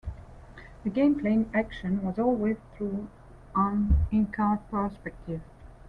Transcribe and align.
The 0.83 0.89
gameplay 0.89 1.45
action 1.53 2.01
was 2.01 2.17
always 2.17 2.57
through 2.75 3.07
an 3.53 4.07
in-car 4.11 4.57
perspective. 4.71 5.41